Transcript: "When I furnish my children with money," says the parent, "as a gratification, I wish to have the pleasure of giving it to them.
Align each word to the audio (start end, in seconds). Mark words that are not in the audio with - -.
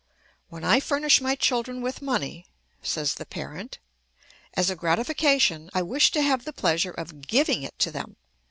"When 0.49 0.63
I 0.63 0.79
furnish 0.79 1.21
my 1.21 1.35
children 1.35 1.79
with 1.79 2.01
money," 2.01 2.47
says 2.81 3.13
the 3.13 3.23
parent, 3.27 3.77
"as 4.55 4.71
a 4.71 4.75
gratification, 4.75 5.69
I 5.75 5.83
wish 5.83 6.09
to 6.13 6.23
have 6.23 6.43
the 6.43 6.53
pleasure 6.53 6.89
of 6.89 7.21
giving 7.27 7.61
it 7.61 7.77
to 7.77 7.91
them. 7.91 8.15